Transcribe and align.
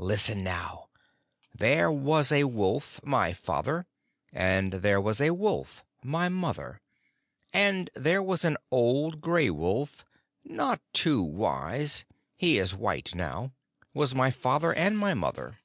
Listen 0.00 0.42
now: 0.42 0.88
There 1.54 1.88
was 1.88 2.32
a 2.32 2.42
wolf, 2.48 2.98
my 3.04 3.32
father, 3.32 3.86
and 4.32 4.72
there 4.72 5.00
was 5.00 5.20
a 5.20 5.30
wolf, 5.30 5.84
my 6.02 6.28
mother, 6.28 6.80
and 7.52 7.88
there 7.94 8.20
was 8.20 8.44
an 8.44 8.56
old 8.72 9.20
gray 9.20 9.50
wolf 9.50 10.04
(not 10.42 10.80
too 10.92 11.22
wise: 11.22 12.04
he 12.36 12.58
is 12.58 12.74
white 12.74 13.14
now) 13.14 13.52
was 13.94 14.16
my 14.16 14.32
father 14.32 14.74
and 14.74 14.98
my 14.98 15.14
mother. 15.14 15.60